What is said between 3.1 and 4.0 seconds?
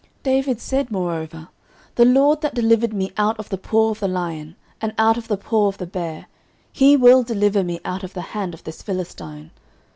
out of the paw of